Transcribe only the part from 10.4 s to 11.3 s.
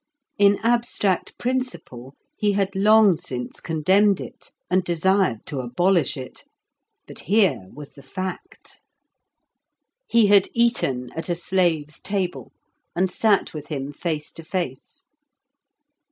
eaten at